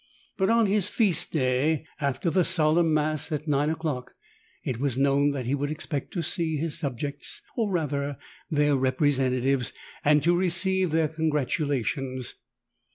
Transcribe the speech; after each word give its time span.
But 0.35 0.49
on 0.49 0.65
his 0.65 0.89
feast 0.89 1.31
day, 1.31 1.85
after 1.99 2.31
the 2.31 2.43
Solemn 2.43 2.91
Mass 2.91 3.31
at 3.31 3.47
nine 3.47 3.69
o'clock, 3.69 4.15
it 4.63 4.79
was 4.79 4.97
known 4.97 5.29
that 5.29 5.45
he 5.45 5.53
would 5.53 5.69
expect 5.69 6.11
to 6.13 6.23
see 6.23 6.57
his 6.57 6.75
sub 6.79 6.97
jects, 6.97 7.35
or 7.55 7.69
rather 7.71 8.17
their 8.49 8.75
representatives, 8.75 9.73
and 10.03 10.23
to 10.23 10.35
receive 10.35 10.89
their 10.89 11.07
congratulations. 11.07 12.33